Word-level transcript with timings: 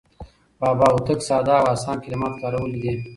بابا 0.59 0.87
هوتک 0.93 1.19
ساده 1.29 1.53
او 1.61 1.65
اسان 1.75 1.97
کلمات 2.03 2.33
کارولي 2.41 2.79
دي. 2.83 2.93